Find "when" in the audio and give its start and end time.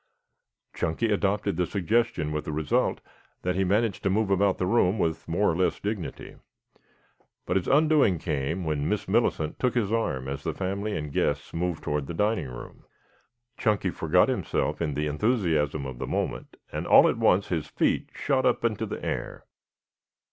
8.63-8.89